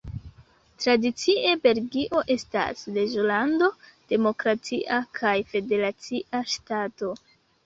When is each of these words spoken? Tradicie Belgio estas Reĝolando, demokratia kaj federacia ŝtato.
Tradicie 0.83 1.51
Belgio 1.67 2.23
estas 2.35 2.81
Reĝolando, 2.95 3.69
demokratia 4.15 4.99
kaj 5.21 5.37
federacia 5.53 6.43
ŝtato. 6.57 7.13